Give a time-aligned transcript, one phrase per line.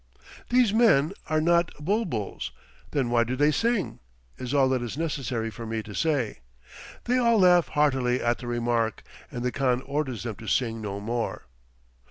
[0.49, 2.51] "These men are not bul buls;
[2.89, 3.99] then why do they sing?"
[4.39, 6.39] is all that is necessary for me to say.
[7.03, 10.99] They all laugh heartily at the remark, and the khan orders them to sing no
[10.99, 11.43] more.